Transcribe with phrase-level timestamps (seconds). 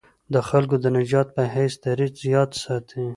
[0.33, 3.03] د خلکو د نجات په حیث دریځ یاد ساتي.